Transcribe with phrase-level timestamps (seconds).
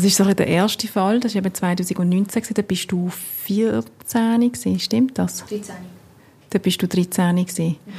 [0.00, 3.10] Das ist so der erste Fall, das war eben 2019, da bist du
[3.44, 5.44] 14 gewesen, stimmt das?
[5.44, 5.74] 13.
[6.48, 7.66] Da bist du 13 gewesen.
[7.66, 7.92] Mhm.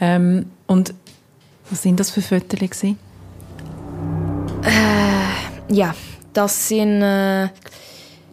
[0.00, 0.92] Ähm, und
[1.70, 2.98] was sind das für Fotos gewesen?
[4.64, 5.94] Äh, ja,
[6.32, 7.50] das sind äh,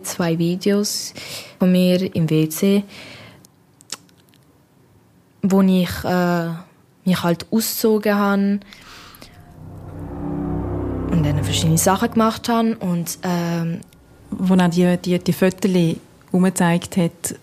[0.02, 1.13] zwei Videos
[1.59, 2.84] von mir im WC,
[5.43, 6.47] wo ich äh,
[7.05, 8.59] mich halt ausgezogen habe
[11.55, 13.79] verschiedene Sachen gemacht habe und ähm,
[14.29, 15.71] wo er die, die, die Fotos
[16.34, 17.35] umgezeigt hat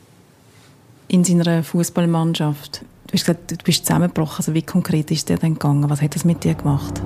[1.09, 2.83] in seiner Fußballmannschaft.
[3.07, 4.37] Du hast gesagt, du bist zusammengebrochen.
[4.37, 5.89] Also wie konkret ist der denn gegangen?
[5.89, 7.01] Was hat das mit dir gemacht?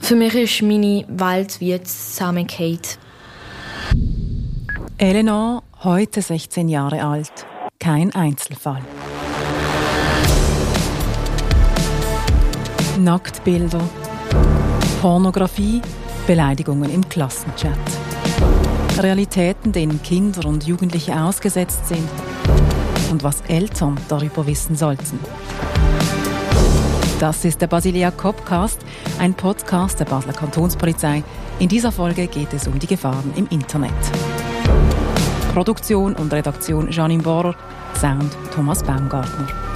[0.00, 2.80] Für mich ist meine Welt wie zusammengefallen.
[4.98, 7.46] Eleanor, heute 16 Jahre alt.
[7.80, 8.82] Kein Einzelfall.
[12.98, 13.82] Nacktbilder,
[15.00, 15.82] Pornografie,
[16.26, 17.78] Beleidigungen im Klassenchat.
[18.98, 22.08] Realitäten, denen Kinder und Jugendliche ausgesetzt sind
[23.10, 25.18] und was Eltern darüber wissen sollten.
[27.20, 28.80] Das ist der Basilia Copcast,
[29.18, 31.22] ein Podcast der Basler Kantonspolizei.
[31.58, 33.92] In dieser Folge geht es um die Gefahren im Internet.
[35.52, 37.54] Produktion und Redaktion Janine Bohrer,
[37.94, 39.75] Sound Thomas Baumgartner.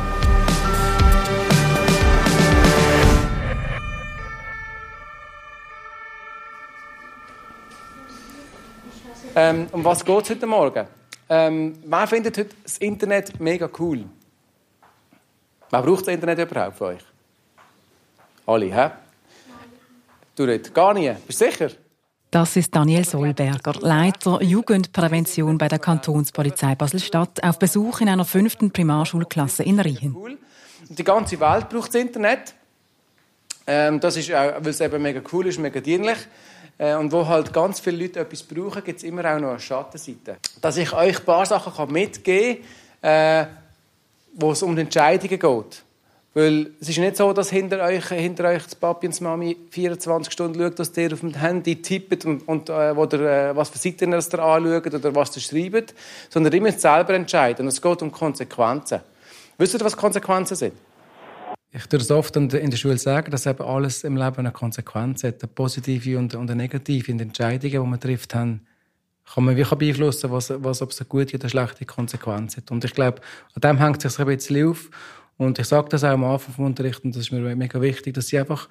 [9.43, 10.87] Ähm, um was geht es heute Morgen?
[11.31, 14.05] Ähm, wer findet heute das Internet mega cool?
[15.71, 17.01] Wer braucht das Internet überhaupt für euch?
[18.45, 18.91] Alle, hä?
[20.37, 20.75] Du nicht?
[20.75, 21.11] Gar nie?
[21.27, 21.71] Bist du sicher?
[22.31, 28.71] Das ist Daniel Solberger, Leiter Jugendprävention bei der Kantonspolizei Basel-Stadt, auf Besuch in einer fünften
[28.71, 30.15] Primarschulklasse in Riehen.
[30.15, 30.37] Cool.
[30.87, 32.55] Die ganze Welt braucht das Internet.
[33.67, 36.19] Ähm, das ist auch, weil es eben mega cool ist, mega dienlich.
[36.81, 39.61] Äh, und wo halt ganz viele Leute etwas brauchen, gibt es immer auch noch eine
[39.61, 40.39] Schattenseite.
[40.63, 42.65] Dass ich euch ein paar Sachen mitgeben
[43.03, 43.47] kann, äh,
[44.33, 45.83] wo es um Entscheidungen geht.
[46.33, 49.57] Weil es ist nicht so, dass hinter euch, hinter euch das Papi und die Mami
[49.71, 53.69] 24 Stunden schaut, dass ihr auf dem Handy tippt und, und äh, oder, äh, was
[53.69, 55.95] für Seiten ihr anschaut oder was ihr schreibt,
[56.31, 57.67] sondern ihr müsst selber entscheiden.
[57.67, 59.01] Und es geht um Konsequenzen.
[59.59, 60.73] Wisst ihr, was Konsequenzen sind?
[61.73, 65.23] Ich würde es oft in der Schule sagen, dass eben alles im Leben eine Konsequenz
[65.23, 67.13] hat, eine positive und eine negative.
[67.13, 68.67] In den Entscheidungen, die man trifft, haben,
[69.33, 72.73] kann man wie beeinflussen, was, was, ob es eine gute oder schlechte Konsequenz hat.
[72.73, 73.23] Und ich glaube,
[73.55, 74.91] an dem hängt es sich ein bisschen auf.
[75.37, 78.15] Und ich sage das auch am Anfang vom Unterricht, und das ist mir mega wichtig,
[78.15, 78.69] dass sie einfach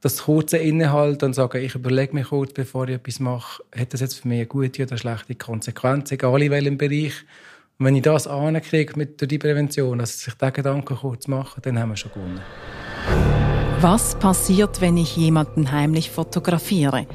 [0.00, 4.00] das kurze Innehalten und sagen, ich überlege mich kurz, bevor ich etwas mache, hat das
[4.00, 7.24] jetzt für mich eine gute oder schlechte Konsequenz, egal in welchem Bereich.
[7.80, 11.78] Und wenn ich das ankriege mit der Prävention, also sich diesen Gedanken kurz machen, dann
[11.78, 12.40] haben wir schon gewonnen.
[13.80, 17.06] Was passiert, wenn ich jemanden heimlich fotografiere?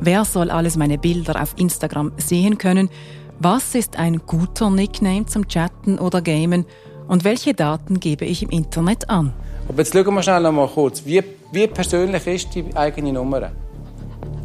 [0.00, 2.88] Wer soll alles meine Bilder auf Instagram sehen können?
[3.40, 6.64] Was ist ein guter Nickname zum Chatten oder Gamen?
[7.08, 9.34] Und welche Daten gebe ich im Internet an?
[9.68, 11.04] Aber jetzt schauen wir schnell noch mal kurz.
[11.04, 11.22] Wie,
[11.52, 13.52] wie persönlich ist die eigene Nummer?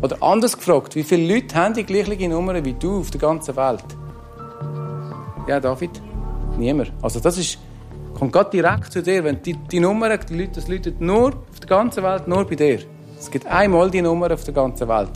[0.01, 3.55] Oder anders gefragt, wie viele Leute haben die gleiche Nummer wie du auf der ganzen
[3.55, 3.85] Welt?
[5.47, 6.01] Ja, David?
[6.57, 6.91] Niemand.
[7.01, 7.57] Also das ist,
[8.13, 9.23] kommt gerade direkt zu dir.
[9.23, 12.55] Wenn die, die Nummer, die Leute, das läutet nur auf der ganzen Welt, nur bei
[12.55, 12.79] dir.
[13.17, 15.11] Es gibt einmal die Nummer auf der ganzen Welt.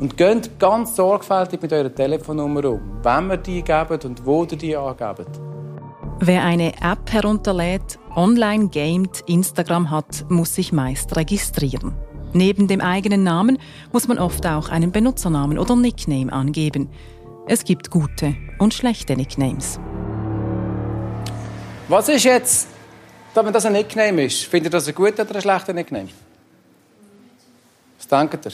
[0.00, 4.56] Und geht ganz sorgfältig mit eurer Telefonnummer um, wenn wir die geben und wo ihr
[4.56, 5.26] die angeben.
[6.20, 11.92] Wer eine App herunterlädt, online gamet, Instagram hat, muss sich meist registrieren.
[12.32, 13.58] Neben dem eigenen Namen
[13.92, 16.88] muss man oft auch einen Benutzernamen oder Nickname angeben.
[17.46, 19.80] Es gibt gute und schlechte Nicknames.
[21.88, 22.68] Was ist jetzt,
[23.34, 24.44] wenn das ein Nickname ist?
[24.44, 26.08] Findet ihr das ein guter oder ein schlechter Nickname?
[27.98, 28.52] Was denkt ihr?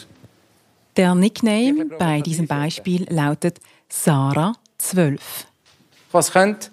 [0.96, 3.60] Der Nickname bei diesem Beispiel lautet
[3.90, 5.18] Sarah12.
[6.12, 6.70] Was könnte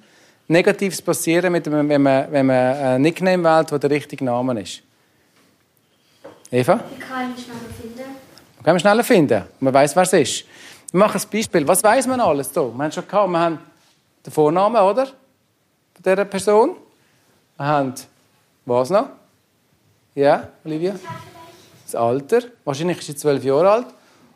[0.47, 4.81] Negatives passieren, mit wenn man, wenn man ein Nickname wählt, der der richtige Name ist?
[6.49, 6.79] Eva?
[6.97, 7.99] Ich kann ihn schneller finden.
[8.55, 9.43] Man kann ihn schneller finden.
[9.59, 10.45] Man weiß, wer es ist.
[10.93, 11.67] Wir machen ein Beispiel.
[11.67, 12.71] Was weiß man alles hier?
[12.71, 13.57] Wir haben schon gehabt, wir haben
[14.23, 15.07] den Vornamen, oder?
[15.07, 16.75] Von dieser Person.
[17.57, 17.95] Wir haben,
[18.63, 19.07] was noch?
[20.13, 20.93] Ja, Olivia?
[21.83, 22.41] Das Alter.
[22.63, 23.87] Wahrscheinlich ist sie zwölf Jahre alt.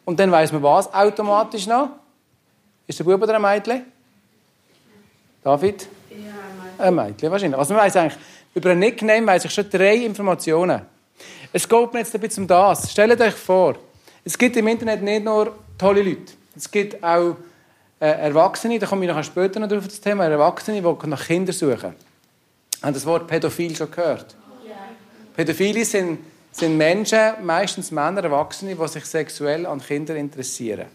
[0.04, 1.90] Und dann weiß man was automatisch noch?
[2.88, 3.86] Ist der Bub oder ein Mädchen?
[5.44, 5.88] David?
[6.10, 7.30] Ja, ein Mädchen.
[7.30, 7.60] wahrscheinlich.
[7.60, 8.20] Also man weiß eigentlich,
[8.56, 10.82] über ein Nickname weiß ich schon drei Informationen.
[11.54, 12.92] Es geht mir jetzt ein bisschen um das.
[12.92, 13.76] Stellt euch vor,
[14.26, 16.34] es gibt im Internet nicht nur tolle Leute.
[16.58, 17.36] Es gibt auch
[18.00, 21.54] äh, Erwachsene, da komme ich nachher später noch auf das Thema, Erwachsene, die nach Kindern
[21.54, 21.96] suchen.
[22.82, 24.36] Haben das Wort Pädophil schon gehört?
[24.68, 24.76] Ja.
[25.36, 26.20] Pädophile sind,
[26.52, 30.86] sind Menschen, meistens Männer, Erwachsene, die sich sexuell an Kinder interessieren.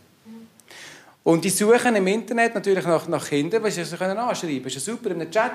[1.24, 4.64] Und die suchen im Internet natürlich nach, nach Kindern, weil sie sie können anschreiben können.
[4.64, 5.52] Das ist ja super, im Chat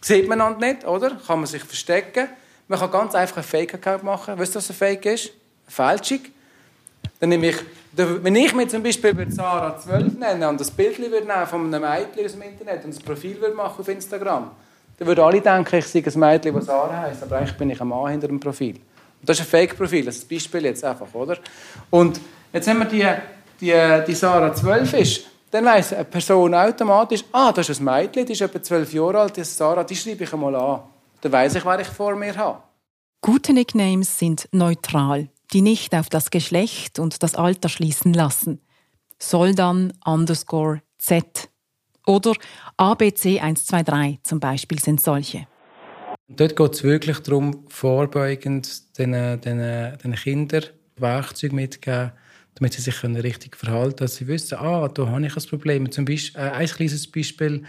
[0.00, 1.10] sieht man einander nicht, oder?
[1.26, 2.28] Kann man sich verstecken.
[2.68, 4.38] Man kann ganz einfach einen Fake-Account machen.
[4.38, 5.30] Weißt du, was ein Fake ist?
[5.66, 6.20] Eine Fälschung.
[7.20, 7.56] Dann nehme ich,
[7.92, 12.32] wenn ich mir zum Beispiel Sarah 12 nenne und das Bild von einem Mädchen aus
[12.32, 14.50] dem Internet und ein Profil würde machen auf Instagram,
[14.98, 17.80] dann würden alle denken, ich sei ein Mädchen, das Sarah heisst, aber eigentlich bin ich
[17.80, 18.76] ein Mann hinter dem Profil.
[18.76, 21.36] Und das ist ein Fake-Profil, das ist ein Beispiel jetzt einfach, oder?
[21.90, 22.18] Und
[22.52, 23.06] jetzt haben wir die,
[23.60, 28.24] die, die Sarah 12 ist, dann weiss eine Person automatisch, ah, das ist ein Mädchen,
[28.24, 30.80] die ist etwa 12 Jahre alt, die Sarah, die schreibe ich einmal an.
[31.20, 32.60] Dann weiss ich, wer ich vor mir habe.
[33.20, 38.60] Gute Nicknames sind neutral, die nicht auf das Geschlecht und das Alter schließen lassen.
[39.18, 41.48] Soldan underscore Z
[42.06, 42.32] oder
[42.76, 45.46] ABC 123 zum Beispiel sind solche.
[46.28, 49.58] Dort geht es wirklich darum, vorbeugend den, den,
[49.98, 50.64] den Kindern
[50.96, 52.12] Werkzeuge mitzugeben,
[52.54, 55.90] damit sie sich richtig verhalten können, dass sie wissen, ah, da habe ich ein Problem.
[55.90, 57.64] Zum Beispiel, äh, ein kleines Beispiel,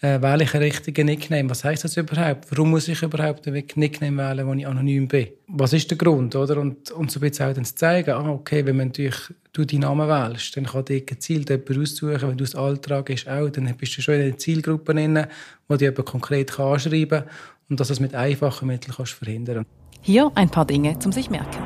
[0.00, 1.48] äh, wähle ich einen richtigen Nickname?
[1.50, 2.50] Was heißt das überhaupt?
[2.50, 5.28] Warum muss ich überhaupt einen Nickname wählen, wenn ich anonym bin?
[5.48, 6.34] Was ist der Grund?
[6.36, 6.58] Oder?
[6.58, 9.16] Und, und so ein bisschen auch dann zu zeigen, ah, okay, wenn man natürlich,
[9.52, 13.28] du deinen Namen wählst, dann kann dir gezielt jemand aussuchen, wenn du das Alter angehst,
[13.28, 15.26] auch, dann bist du schon in einer Zielgruppe drin,
[15.68, 17.30] wo du jemand konkret kann anschreiben kann
[17.68, 19.64] und dass du das mit einfachen Mitteln kannst verhindern
[20.02, 21.58] Hier ein paar Dinge zum sich merken.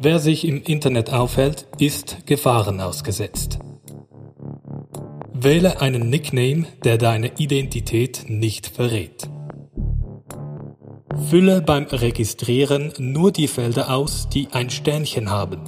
[0.00, 3.58] Wer sich im Internet aufhält, ist Gefahren ausgesetzt.
[5.40, 9.30] Wähle einen Nickname, der deine Identität nicht verrät.
[11.30, 15.60] Fülle beim Registrieren nur die Felder aus, die ein Sternchen haben.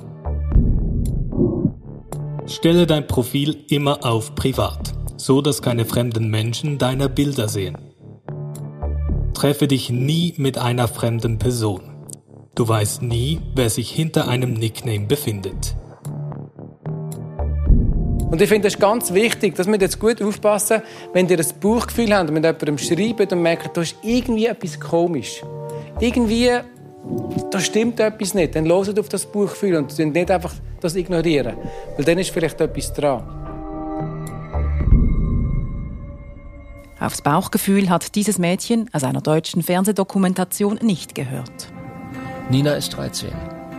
[2.47, 7.79] Stelle dein Profil immer auf Privat, so dass keine fremden Menschen deine Bilder sehen.
[9.35, 11.83] Treffe dich nie mit einer fremden Person.
[12.57, 15.77] Du weißt nie, wer sich hinter einem Nickname befindet.
[18.31, 20.83] Und ich finde es ganz wichtig, dass wir jetzt gut aufpassen,
[21.13, 24.79] wenn ihr ein Bauchgefühl habt und mit jemandem schreibt und merkt, da ist irgendwie etwas
[24.79, 25.43] komisch.
[25.99, 26.49] Irgendwie,
[27.51, 28.55] da stimmt etwas nicht.
[28.55, 31.57] Dann hört auf das Bauchgefühl und nicht einfach das ignorieren.
[31.97, 33.25] Weil dann ist vielleicht etwas dran.
[37.01, 41.73] Aufs Bauchgefühl hat dieses Mädchen aus einer deutschen Fernsehdokumentation nicht gehört.
[42.49, 43.31] Nina ist 13.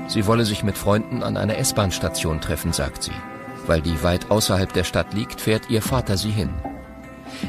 [0.07, 3.11] Sie wolle sich mit Freunden an einer S-Bahn-Station treffen, sagt sie.
[3.67, 6.49] Weil die weit außerhalb der Stadt liegt, fährt ihr Vater sie hin.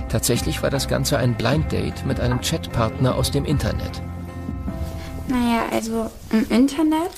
[0.09, 4.03] Tatsächlich war das Ganze ein Blind Date mit einem Chatpartner aus dem Internet.
[5.29, 7.11] Naja, also im Internet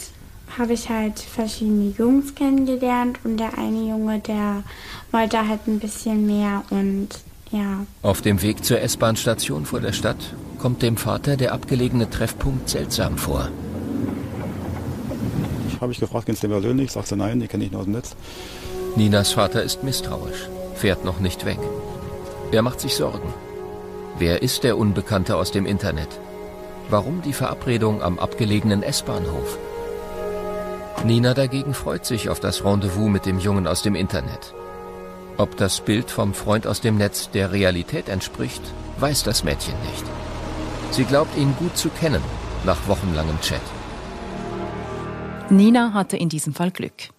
[0.58, 4.62] habe ich halt verschiedene Jungs kennengelernt und der eine Junge, der
[5.10, 7.08] wollte halt ein bisschen mehr und
[7.50, 7.86] ja.
[8.02, 13.18] Auf dem Weg zur S-Bahn-Station vor der Stadt kommt dem Vater der abgelegene Treffpunkt seltsam
[13.18, 13.48] vor.
[15.68, 16.92] Ich habe ich gefragt, kennst du den persönlich?
[16.92, 18.16] Sagst du nein, die kenne ich nur aus dem Netz.
[18.96, 21.58] Ninas Vater ist misstrauisch, fährt noch nicht weg.
[22.52, 23.34] Er macht sich Sorgen.
[24.18, 26.20] Wer ist der Unbekannte aus dem Internet?
[26.88, 29.58] Warum die Verabredung am abgelegenen S-Bahnhof?
[31.04, 34.54] Nina dagegen freut sich auf das Rendezvous mit dem Jungen aus dem Internet.
[35.38, 38.62] Ob das Bild vom Freund aus dem Netz der Realität entspricht,
[39.00, 40.04] weiß das Mädchen nicht.
[40.92, 42.22] Sie glaubt ihn gut zu kennen
[42.64, 43.60] nach wochenlangem Chat.
[45.50, 47.13] Nina hatte in diesem Fall Glück.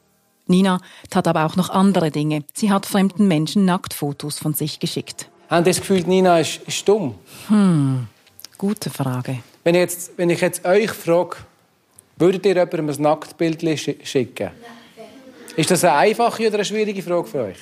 [0.47, 2.43] Nina tat aber auch noch andere Dinge.
[2.53, 5.29] Sie hat fremden Menschen Nacktfotos von sich geschickt.
[5.49, 7.15] Haben das Gefühl, Nina ist, ist dumm?
[7.47, 8.07] Hm,
[8.57, 9.39] gute Frage.
[9.63, 11.37] Wenn ich jetzt, wenn ich jetzt euch frage,
[12.17, 13.61] würdet ihr jemandem ein Nacktbild
[14.03, 14.51] schicken?
[15.55, 17.57] Ist das eine einfache oder eine schwierige Frage für euch?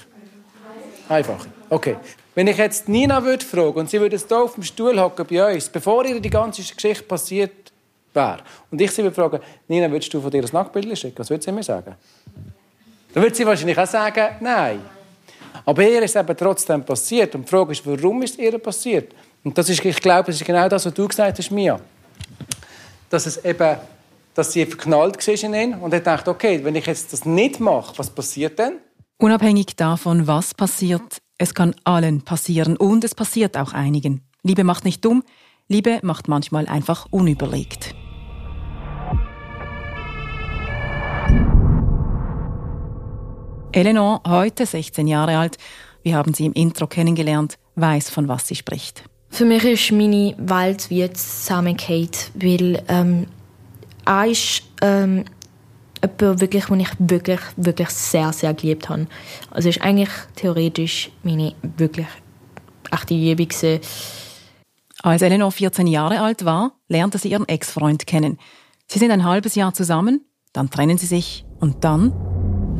[1.09, 1.45] Einfach.
[1.69, 1.97] Okay.
[2.35, 5.53] Wenn ich jetzt Nina würde fragen und sie würde hier auf dem Stuhl hocken bei
[5.53, 7.71] uns, bevor ihr die ganze Geschichte passiert
[8.13, 8.39] wäre,
[8.71, 11.19] und ich sie würde fragen, Nina, würdest du von dir ein Nacktbild schicken?
[11.19, 11.95] Was würde sie mir sagen?
[13.13, 14.81] Dann würde sie wahrscheinlich auch sagen, nein.
[15.65, 17.35] Aber ihr ist eben trotzdem passiert.
[17.35, 19.13] Und die Frage ist, warum ist es ihr passiert?
[19.43, 21.79] Und das ist, ich glaube, das ist genau das, was du gesagt hast, Mia.
[23.09, 23.77] Dass es eben,
[24.33, 27.59] dass sie verknallt war in ihn und er dachte, okay, wenn ich jetzt das nicht
[27.59, 28.73] mache, was passiert dann?
[29.17, 34.21] Unabhängig davon, was passiert, es kann allen passieren und es passiert auch einigen.
[34.41, 35.23] Liebe macht nicht dumm,
[35.67, 37.93] Liebe macht manchmal einfach unüberlegt.
[43.75, 45.57] Eleanor, heute 16 Jahre alt,
[46.03, 49.03] wir haben sie im Intro kennengelernt, weiß, von was sie spricht.
[49.29, 53.25] Für mich ist meine Welt wie zusammengeht, weil ähm,
[54.05, 55.25] er ist ähm,
[56.03, 59.07] jemand, wirklich, den ich wirklich, wirklich sehr, sehr geliebt habe.
[59.49, 62.07] Also ist eigentlich theoretisch meine wirklich
[62.91, 63.79] echte Liebe gewesen.
[65.01, 68.37] Als Eleanor 14 Jahre alt war, lernte sie ihren Ex-Freund kennen.
[68.85, 72.13] Sie sind ein halbes Jahr zusammen, dann trennen sie sich und dann,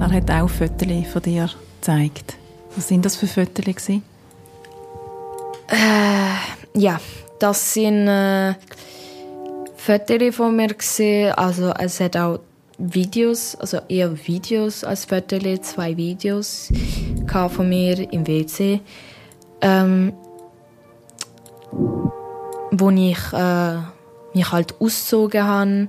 [0.04, 2.36] er hat auch Fotos von dir gezeigt.
[2.76, 3.90] Was sind das für Fotos?
[3.90, 4.02] Äh,
[6.76, 7.00] ja,
[7.40, 8.54] das sind äh,
[9.78, 10.76] Fotos von mir.
[11.38, 12.40] Also es hat auch
[12.78, 16.70] Videos, also eher Videos als Fotos, zwei Videos
[17.50, 18.82] von mir im WC,
[19.62, 20.12] ähm,
[22.72, 23.76] wo ich äh,
[24.34, 25.88] mich halt ausgezogen habe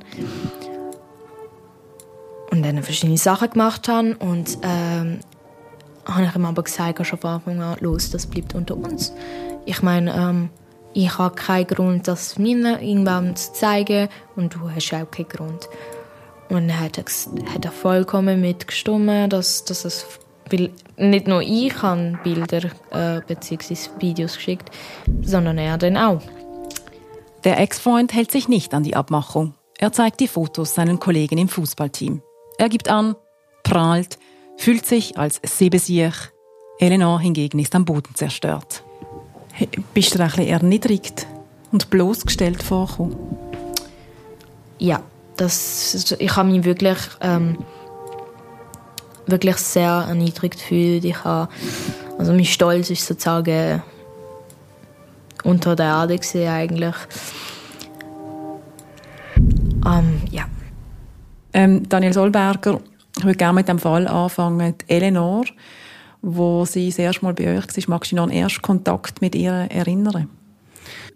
[2.64, 5.20] dann verschiedene Sachen gemacht habe und ähm,
[6.06, 9.12] habe ich ihm aber gesagt, schon von Anfang an, los, das bleibt unter uns.
[9.64, 10.50] Ich meine, ähm,
[10.92, 15.68] ich habe keinen Grund, das mir irgendwann zu zeigen und du hast auch keinen Grund.
[16.50, 17.04] Und dann hat er,
[17.52, 20.06] hat er vollkommen mitgestimmt, dass, dass es
[20.50, 23.76] weil nicht nur ich habe Bilder äh, bzw.
[23.98, 24.70] Videos geschickt,
[25.22, 26.20] sondern er dann auch.
[27.44, 29.54] Der Ex-Freund hält sich nicht an die Abmachung.
[29.78, 32.22] Er zeigt die Fotos seinen Kollegen im Fußballteam.
[32.56, 33.16] Er gibt an,
[33.64, 34.18] prahlt,
[34.56, 36.14] fühlt sich als Sebesiech.
[36.78, 38.82] Eleanor hingegen ist am Boden zerstört.
[39.52, 41.26] Hey, bist du ein bisschen erniedrigt
[41.72, 43.16] und bloßgestellt vorgekommen?
[44.78, 45.02] Ja,
[45.36, 47.58] das, ich habe mich wirklich, ähm,
[49.26, 51.04] wirklich sehr erniedrigt gefühlt.
[51.04, 51.52] Ich habe,
[52.18, 53.82] also mein Stolz ist sozusagen
[55.42, 56.94] unter der Erde gesehen eigentlich.
[59.86, 60.23] Ähm.
[61.54, 62.80] Ähm, Daniel Solberger,
[63.16, 64.74] ich würde gerne mit dem Fall anfangen.
[64.76, 65.44] Die Eleanor,
[66.20, 69.20] wo sie das erste Mal bei euch war, magst du dich noch einen ersten Kontakt
[69.20, 70.28] mit ihr erinnern?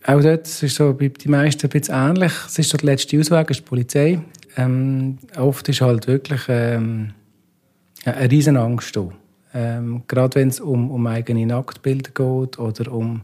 [0.06, 2.32] Auch dort ist es so bei den meisten ein bisschen ähnlich.
[2.46, 4.20] Es ist so der letzte Ausweg, ist die Polizei.
[4.56, 7.10] Ähm, oft ist halt wirklich ähm,
[8.04, 9.08] eine riesen Angst da.
[9.54, 13.22] Ähm, gerade wenn es um, um eigene Nacktbilder geht oder um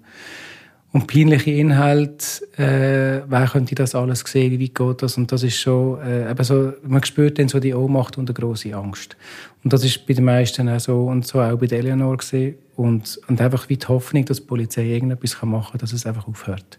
[0.95, 5.17] und peinliche Inhalte, äh, wer könnte das alles sehen, wie geht das?
[5.17, 8.35] Und das ist schon, äh, eben so, man spürt dann so die Ohnmacht und eine
[8.35, 9.17] große Angst.
[9.65, 12.59] Und das ist bei den meisten auch so und so auch bei der Eleanor gesehen.
[12.77, 16.29] Und, und einfach wie die Hoffnung, dass die Polizei irgendetwas machen kann, dass es einfach
[16.29, 16.79] aufhört.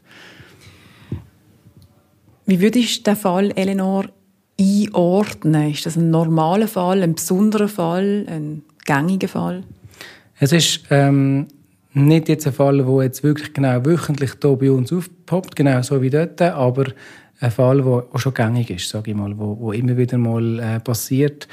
[2.45, 4.05] Wie würdest du den Fall, Eleanor,
[4.57, 5.71] einordnen?
[5.71, 9.63] Ist das ein normaler Fall, ein besonderer Fall, ein gängiger Fall?
[10.39, 11.47] Es ist ähm,
[11.95, 16.01] nicht jetzt ein Fall, der jetzt wirklich genau wöchentlich hier bei uns aufpoppt, genau so
[16.01, 16.85] wie dort, aber
[17.39, 20.59] ein Fall, der auch schon gängig ist, sage ich mal, wo, wo immer wieder mal
[20.59, 21.47] äh, passiert.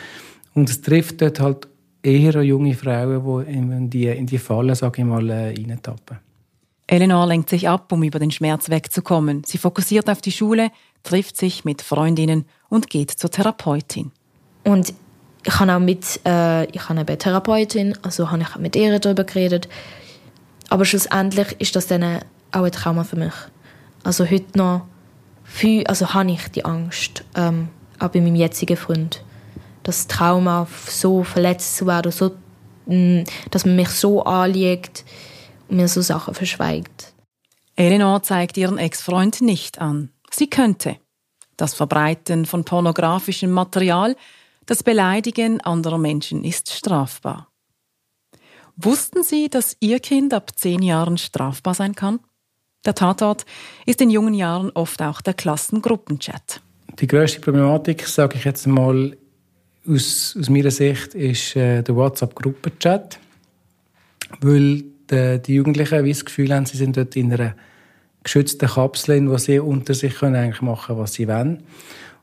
[0.54, 1.68] Und es trifft dort halt
[2.02, 6.18] eher junge Frauen, die in die, in die Fallen, sage ich mal, äh, reintappen.
[6.86, 9.44] Eleanor lenkt sich ab, um über den Schmerz wegzukommen.
[9.46, 10.70] Sie fokussiert auf die Schule,
[11.04, 14.10] trifft sich mit Freundinnen und geht zur Therapeutin.
[14.64, 14.92] Und
[15.44, 19.24] ich habe auch mit, äh, ich habe eine Therapeutin, also habe ich mit ihr darüber
[19.24, 19.68] geredet.
[20.72, 22.02] Aber schlussendlich ist das dann
[22.50, 23.34] auch ein Trauma für mich.
[24.04, 24.86] Also heute noch
[25.44, 29.22] viel, also habe ich die Angst, ähm, auch bei meinem jetzigen Freund.
[29.82, 32.30] Das Trauma, so verletzt zu werden, so,
[32.86, 35.04] mm, dass man mich so anlegt
[35.68, 37.12] und mir so Sachen verschweigt.
[37.76, 40.08] Eleanor zeigt ihren Ex-Freund nicht an.
[40.30, 40.96] Sie könnte.
[41.58, 44.16] Das Verbreiten von pornografischem Material,
[44.64, 47.51] das Beleidigen anderer Menschen ist strafbar.
[48.76, 52.20] Wussten Sie, dass Ihr Kind ab zehn Jahren strafbar sein kann?
[52.84, 53.44] Der Tatort
[53.86, 56.60] ist in jungen Jahren oft auch der Klassengruppenchat.
[56.98, 59.16] Die grösste Problematik, sage ich jetzt mal
[59.86, 63.18] aus, aus meiner Sicht, ist äh, der WhatsApp-Gruppenchat.
[64.40, 67.54] Weil die, die Jugendlichen das Gefühl haben, sie sind dort in einer
[68.24, 71.62] geschützten Kapsel, in der sie unter sich können eigentlich machen was sie wollen.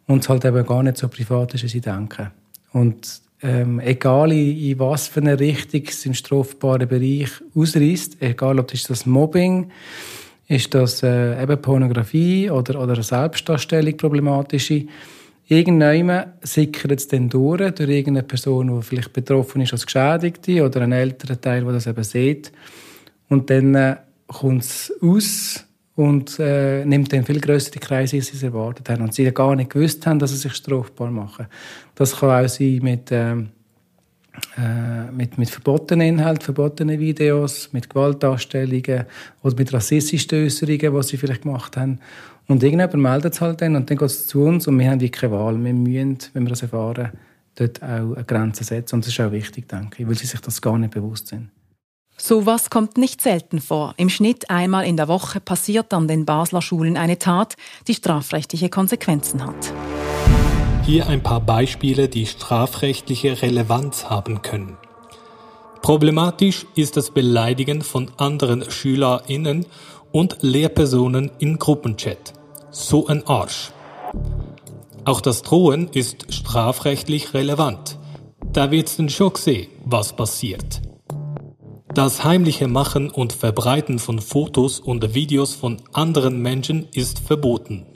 [0.08, 2.32] Und es halt eben gar nicht so privat ist, wie sie denken.
[2.74, 8.68] Und ähm, egal in, was für eine Richtung es im strafbaren Bereich ausreißt, egal ob
[8.68, 9.72] das, das Mobbing
[10.48, 14.86] ist das äh, eben Pornografie oder, oder Selbstdarstellung problematische,
[15.48, 20.82] irgendwann sickert es dann durch, durch irgendeine Person, die vielleicht betroffen ist als Geschädigte oder
[20.82, 22.52] einen älteren Teil, der das eben sieht.
[23.30, 23.96] Und dann äh,
[24.28, 25.66] kommt es aus
[26.00, 29.02] und äh, nimmt dann viel größere Kreise, als sie es erwartet haben.
[29.02, 31.48] Und sie gar nicht gewusst haben, dass sie sich strafbar machen.
[31.96, 33.50] Das kann auch sein mit, ähm,
[34.58, 39.08] äh, mit, mit verbotenen Inhalten, verbotenen Videos, mit Gewaltdarstellungen
[39.44, 42.00] oder mit rassistischen Äußerungen, die sie vielleicht gemacht haben.
[42.48, 45.12] Und irgendjemand meldet es halt dann und dann geht es zu uns und wir haben
[45.12, 45.62] keine Wahl.
[45.62, 47.10] Wir müssen, wenn wir das erfahren,
[47.56, 48.96] dort auch eine Grenze setzen.
[48.96, 51.50] Und das ist auch wichtig, denke ich, weil sie sich das gar nicht bewusst sind.
[52.22, 53.94] Sowas kommt nicht selten vor.
[53.96, 57.56] Im Schnitt einmal in der Woche passiert an den Basler Schulen eine Tat,
[57.88, 59.74] die strafrechtliche Konsequenzen hat.
[60.86, 64.78] Hier ein paar Beispiele, die strafrechtliche Relevanz haben können.
[65.82, 69.66] Problematisch ist das Beleidigen von anderen SchülerInnen
[70.12, 72.34] und Lehrpersonen in Gruppenchat.
[72.70, 73.72] So ein Arsch.
[75.06, 77.98] Auch das Drohen ist strafrechtlich relevant.
[78.52, 80.82] Da wird's dann schon gesehen, was passiert.
[81.94, 87.88] Das heimliche Machen und Verbreiten von Fotos und Videos von anderen Menschen ist verboten.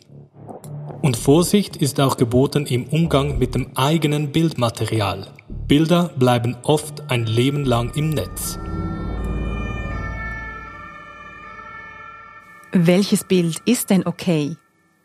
[1.04, 5.28] Und Vorsicht ist auch geboten im Umgang mit dem eigenen Bildmaterial.
[5.68, 8.58] Bilder bleiben oft ein Leben lang im Netz.
[12.72, 14.56] Welches Bild ist denn okay?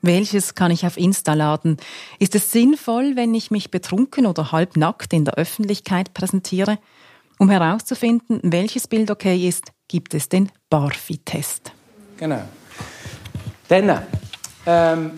[0.01, 1.77] Welches kann ich auf Insta laden?
[2.19, 6.79] Ist es sinnvoll, wenn ich mich betrunken oder halbnackt in der Öffentlichkeit präsentiere?
[7.39, 11.71] Um herauszufinden, welches Bild okay ist, gibt es den Barfi-Test.
[12.17, 12.43] Genau.
[13.69, 14.03] Dann
[14.67, 15.13] ähm,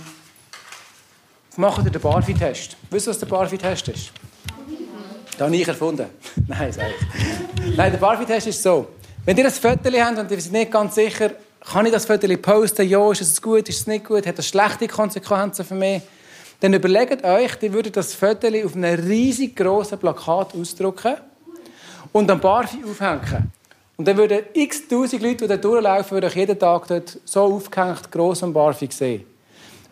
[1.56, 2.76] machen wir den Barfi-Test.
[2.90, 4.12] Wisst ihr, was der Barfi-Test ist?
[5.32, 6.06] Das habe ich erfunden.
[6.46, 7.76] Nein, sag ich.
[7.76, 8.88] Nein, der Barfi-Test ist so.
[9.24, 12.28] Wenn ihr ein Foto habt und ihr seid nicht ganz sicher, kann ich das Foto
[12.36, 12.86] posten?
[12.86, 14.26] Ja, ist es gut, ist es nicht gut?
[14.26, 16.02] Hat das schlechte Konsequenzen für mich?
[16.60, 21.16] Dann überlegt euch, ihr würdet das Foto auf einem riesig grossen Plakat ausdrucken
[22.12, 23.52] und am Barfi aufhängen.
[23.96, 27.42] Und dann würden x tausend Leute, die da durchlaufen, würden euch jeden Tag dort so
[27.42, 29.24] aufgehängt, gross am Barfi sehen.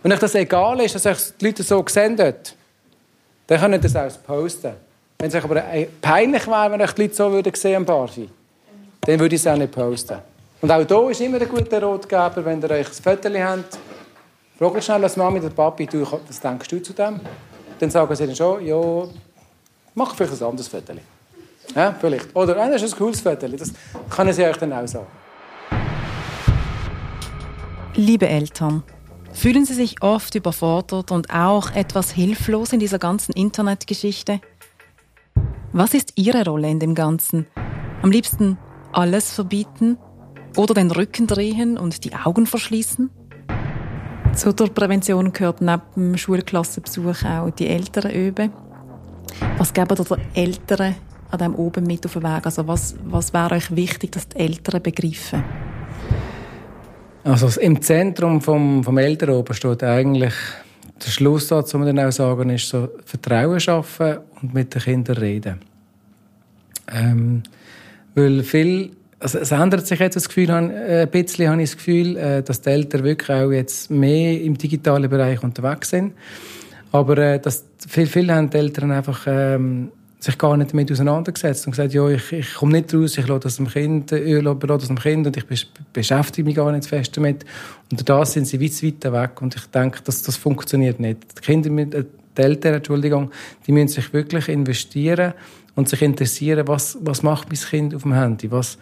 [0.03, 2.55] Wenn euch das egal ist, dass euch die Leute so sehen dort,
[3.47, 4.73] dann könnt ihr das auch posten.
[5.19, 5.63] Wenn es euch aber
[6.01, 8.29] peinlich wäre, wenn euch die Leute so würden sehen am Barfi,
[9.01, 10.19] dann würde ich es auch nicht posten.
[10.61, 13.79] Und auch hier ist immer ein guter Rotgeber, wenn ihr euch ein Foto habt.
[14.59, 17.21] Fragt schnell als Mami oder Papi, du, was denkst du zu dem?
[17.79, 19.05] Dann sagen sie dann schon, ja,
[19.95, 20.95] mach vielleicht ein anderes Foto.
[21.75, 22.35] Ja, vielleicht.
[22.35, 23.49] Oder, ah, das ist ein cooles Foto.
[23.49, 23.73] Das
[24.11, 25.07] können sie euch dann auch sagen.
[27.95, 28.85] Liebe Eltern,
[29.33, 34.41] fühlen Sie sich oft überfordert und auch etwas hilflos in dieser ganzen Internetgeschichte?
[35.73, 37.47] Was ist Ihre Rolle in dem Ganzen?
[38.03, 38.57] Am liebsten
[38.93, 39.99] alles verbieten
[40.57, 43.11] oder den Rücken drehen und die Augen verschließen?
[44.35, 48.53] Zu der Prävention gehört neben dem Schulklassenbesuch auch die Eltern üben.
[49.57, 50.95] Was geben ihr Eltern
[51.31, 52.45] an dem oben mit auf den Weg?
[52.45, 55.43] Also was, was wäre euch wichtig, dass die Eltern begreifen?
[57.25, 60.35] Also im Zentrum vom, vom Elternabend steht eigentlich
[61.05, 65.17] der Schlusssatz, den wir dann auch sagen, ist so Vertrauen schaffen und mit den Kindern
[65.19, 65.61] reden.
[66.91, 67.43] Ähm,
[68.14, 71.77] weil viel, also es ändert sich jetzt das Gefühl, äh, ein bisschen habe ich das
[71.77, 76.14] Gefühl, äh, dass die Eltern wirklich auch jetzt mehr im digitalen Bereich unterwegs sind.
[76.91, 81.66] Aber äh, dass viel, viele haben die Eltern einfach ähm, sich gar nicht damit auseinandergesetzt
[81.66, 84.59] und gesagt, ja, ich, ich komme nicht raus, ich lasse das dem Kind, äh, lasse
[84.66, 87.44] das dem Kind und ich beschäftige mich gar nicht fest damit.
[87.90, 91.18] Und da sind sie weit, weit weg und ich denke, dass das funktioniert nicht.
[91.38, 92.04] Die Kinder, äh,
[92.37, 93.31] die Eltern, Entschuldigung,
[93.66, 95.35] die müssen sich wirklich investieren
[95.76, 98.76] und sich interessieren, was, was macht mein Kind auf dem Handy, was,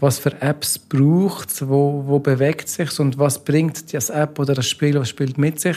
[0.00, 4.54] was für Apps braucht es, wo, wo bewegt sich und was bringt das App oder
[4.54, 5.76] das Spiel, was spielt mit sich,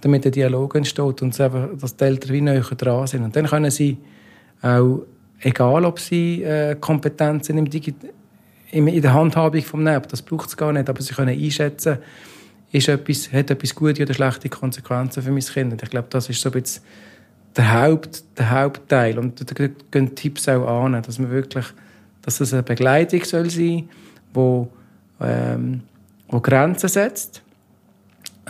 [0.00, 3.22] damit der Dialog entsteht und einfach, dass die Eltern wie näher dran sind.
[3.22, 3.98] Und dann können sie
[4.62, 5.02] auch
[5.40, 7.94] egal, ob sie äh, Kompetenzen im Digi
[8.70, 11.98] in der Handhabung vom Neb, das braucht es gar nicht, aber sie können einschätzen,
[12.70, 15.72] ist etwas, hat etwas gute oder schlechte Konsequenzen für mein Kind.
[15.72, 16.82] Und ich glaube, das ist so ein bisschen
[17.56, 19.18] der, Haupt, der Hauptteil.
[19.18, 21.64] Und da gehen Tipps auch an, dass man wirklich,
[22.20, 23.88] dass es eine Begleitung soll sein,
[24.34, 24.68] wo,
[25.20, 25.82] ähm,
[26.28, 27.42] wo Grenzen setzt.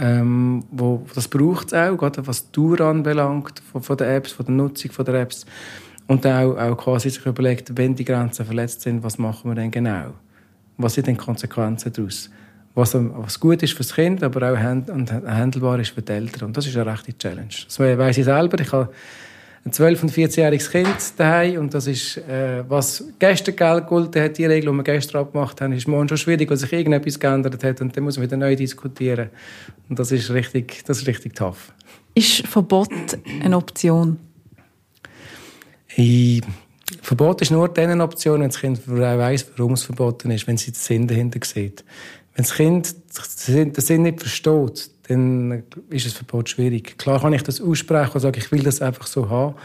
[0.01, 4.33] Ähm, wo, das braucht es auch, gerade was die Dauer anbelangt, von, von den Apps,
[4.33, 5.45] von der Nutzung von der Apps.
[6.09, 9.55] Und dann auch, auch quasi sich überlegt, wenn die Grenzen verletzt sind, was machen wir
[9.55, 10.15] denn genau?
[10.79, 12.31] Was sind denn Konsequenzen daraus?
[12.75, 16.13] Was, was gut ist für das Kind, aber auch hand, und handelbar ist für die
[16.13, 16.49] Eltern.
[16.49, 17.49] Und das ist eine rechte Challenge.
[17.67, 18.59] Das weiss ich selber.
[18.59, 18.89] Ich habe
[19.65, 24.47] ein 12- und 14-jähriges Kind daheim und das ist, äh, was gestern gelten hat, die
[24.47, 27.81] Regel, die wir gestern abgemacht haben, ist morgen schon schwierig, weil sich irgendetwas geändert hat
[27.81, 29.29] und dann muss man wieder neu diskutieren.
[29.89, 31.73] Und das ist richtig, das ist richtig tough.
[32.15, 32.91] Ist Verbot
[33.43, 34.19] eine Option?
[36.01, 36.43] Ich,
[37.03, 40.57] Verbot ist nur dann eine Option, wenn das Kind weiss, warum es verboten ist, wenn
[40.57, 41.85] sie den Sinn dahinter sieht.
[42.35, 42.95] Wenn das Kind
[43.49, 46.99] den Sinn nicht versteht, dann ist das Verbot schwierig.
[46.99, 49.57] Klar kann ich das aussprechen und sagen, ich will das einfach so haben,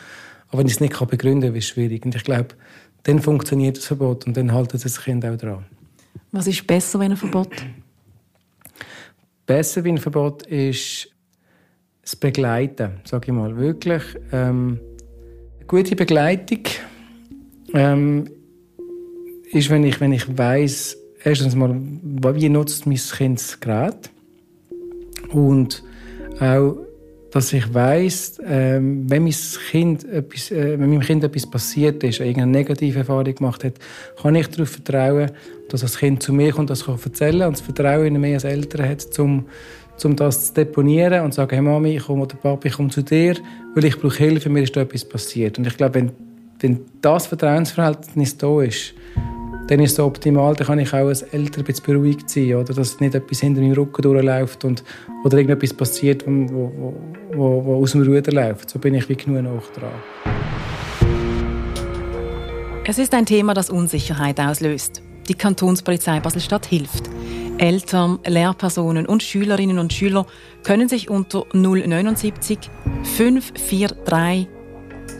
[0.47, 2.03] aber wenn ich es nicht begründen kann, ist es schwierig.
[2.03, 2.55] Und ich glaube,
[3.03, 5.65] dann funktioniert das Verbot und dann haltet das Kind auch dran.
[6.31, 7.51] Was ist besser wie ein Verbot?
[9.45, 11.09] Besser wie ein Verbot ist
[12.01, 13.55] das Begleiten, sage ich mal.
[13.55, 14.01] Wirklich.
[14.31, 14.79] Ähm,
[15.67, 16.59] gute Begleitung
[17.73, 18.29] ähm,
[19.51, 24.09] ist, wenn ich, wenn ich weiss, erstens mal, wie nutzt mein Kind das Gerät?
[25.29, 25.83] Und
[26.39, 26.77] auch,
[27.31, 29.33] dass ich weiss, ähm, wenn, mein
[29.71, 33.73] kind etwas, äh, wenn meinem Kind etwas passiert ist, irgendeine negative Erfahrung gemacht hat,
[34.21, 35.31] kann ich darauf vertrauen,
[35.69, 38.43] dass das Kind zu mir kommt, das kann erzählen und das Vertrauen in mehr als
[38.43, 39.45] Eltern hat, um
[40.05, 42.89] um das zu deponieren und zu sagen, hey Mami, ich komme oder Papi, ich komme
[42.89, 43.35] zu dir,
[43.75, 45.57] weil ich brauche Hilfe, mir ist da etwas passiert.
[45.57, 46.11] Und ich glaube, wenn,
[46.59, 48.93] wenn das Vertrauensverhältnis da ist,
[49.67, 52.73] dann ist es optimal, dann kann ich auch als Eltern ein bisschen beruhigt sein, oder?
[52.73, 54.83] dass nicht etwas hinter meinem Rücken durchläuft und,
[55.23, 56.93] oder irgendetwas passiert, wo, wo,
[57.33, 58.69] wo, wo aus dem Ruder läuft.
[58.69, 59.91] So bin ich wie genug noch dran.
[62.85, 65.01] Es ist ein Thema, das Unsicherheit auslöst.
[65.29, 67.09] Die Kantonspolizei Basel-Stadt hilft.
[67.57, 70.25] Eltern, Lehrpersonen und Schülerinnen und Schüler
[70.63, 72.59] können sich unter 079
[73.03, 74.47] 543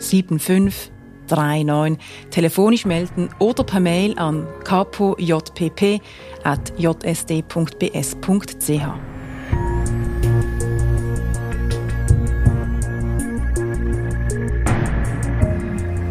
[0.00, 0.92] 75
[1.30, 1.98] 39
[2.30, 5.64] telefonisch melden oder per Mail an kapojpp.jsd.bs.ch.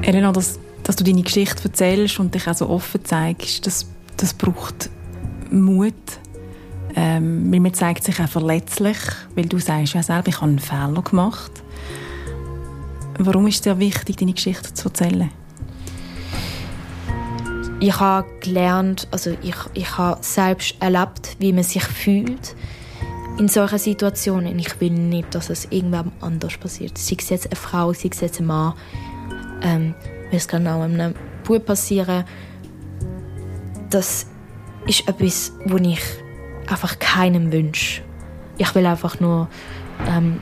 [0.02, 4.34] Elena, dass, dass du deine Geschichte erzählst und dich auch so offen zeigst, das, das
[4.34, 4.90] braucht
[5.62, 5.94] Mut.
[6.96, 8.98] Ähm, man zeigt sich auch verletzlich,
[9.36, 11.64] weil du sagst ja selber, ich habe einen Fehler gemacht.
[13.20, 15.30] Warum ist es dir wichtig, deine Geschichte zu erzählen?
[17.80, 22.56] Ich habe gelernt, also ich, ich habe selbst erlebt, wie man sich fühlt
[23.38, 24.58] in solchen Situationen.
[24.60, 26.98] Ich will nicht, dass es irgendwem anders passiert.
[26.98, 28.74] Sei es jetzt eine Frau, sei es jetzt ein Mann.
[29.62, 29.96] Ähm,
[30.32, 31.14] es kann auch einem
[31.44, 32.24] Bub passieren.
[33.90, 34.28] Das
[34.86, 36.02] ist etwas, was ich
[36.68, 38.02] einfach keinem wünsche.
[38.58, 39.48] Ich will einfach nur
[40.08, 40.40] ähm,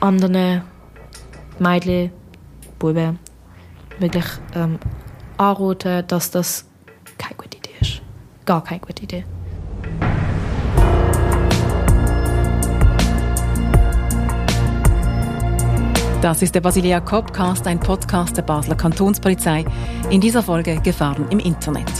[0.00, 0.62] anderen
[1.58, 2.10] Mädchen,
[2.78, 3.18] Buben
[3.98, 4.78] wirklich ähm,
[5.36, 6.66] anraten, dass das
[7.18, 8.02] keine gute Idee ist.
[8.46, 9.24] Gar keine gute Idee.
[16.22, 19.64] Das ist der Basilia Copcast, ein Podcast der Basler Kantonspolizei.
[20.10, 21.90] In dieser Folge Gefahren im Internet.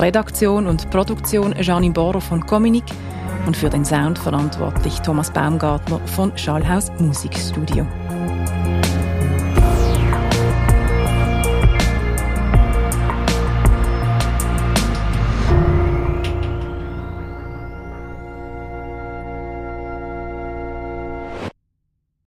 [0.00, 2.84] Redaktion und Produktion Janine Bohrer von Cominik
[3.46, 7.86] und für den Sound verantwortlich Thomas Baumgartner von Schallhaus Musikstudio.